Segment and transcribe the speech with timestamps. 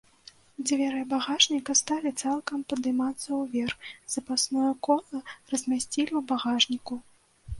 [0.67, 3.77] Дзверы багажніка сталі цалкам падымацца ўверх,
[4.15, 5.17] запасное кола
[5.53, 6.95] размясцілі ў багажніку.